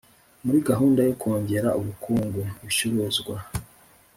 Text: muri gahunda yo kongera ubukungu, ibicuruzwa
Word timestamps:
muri 0.43 0.59
gahunda 0.69 0.99
yo 1.07 1.13
kongera 1.21 1.69
ubukungu, 1.79 2.37
ibicuruzwa 2.47 3.35